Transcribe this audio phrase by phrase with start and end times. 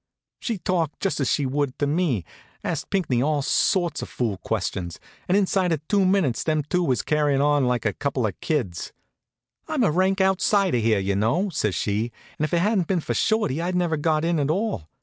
[0.39, 2.25] She talked just as she would to me,
[2.63, 7.03] asked Pinckney all sorts of fool questions, and inside of two minutes them two was
[7.03, 8.93] carryin' on like a couple of kids.
[9.67, 13.13] "I'm a rank outsider here, you know," says she, "and if it hadn't been for
[13.13, 14.89] Shorty I'd never got in at all.